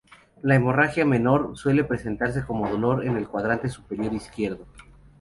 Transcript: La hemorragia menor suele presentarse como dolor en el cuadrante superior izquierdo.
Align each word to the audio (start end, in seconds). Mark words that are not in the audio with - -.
La 0.41 0.55
hemorragia 0.55 1.05
menor 1.05 1.51
suele 1.55 1.83
presentarse 1.83 2.43
como 2.43 2.67
dolor 2.67 3.05
en 3.05 3.17
el 3.17 3.27
cuadrante 3.27 3.69
superior 3.69 4.11
izquierdo. 4.15 4.65